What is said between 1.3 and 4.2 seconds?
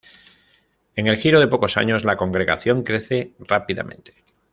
de pocos años, la congregación crece rápidamente.